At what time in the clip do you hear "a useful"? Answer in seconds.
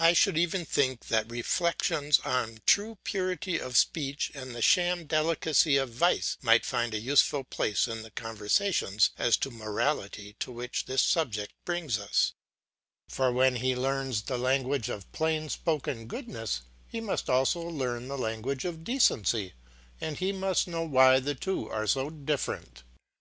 6.92-7.44